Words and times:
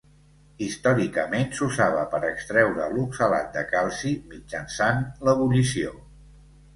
Històricament 0.67 1.51
s'usava 1.57 2.05
per 2.13 2.21
extreure 2.29 2.87
l'oxalat 2.95 3.51
de 3.57 3.65
calci, 3.73 4.15
mitjançant 4.31 5.05
l'ebullició. 5.29 5.93